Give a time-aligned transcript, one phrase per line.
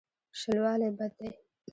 [0.39, 1.29] شلوالی بد دی.